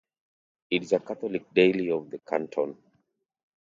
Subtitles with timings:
[0.71, 2.75] It is a Catholic daily of the canton.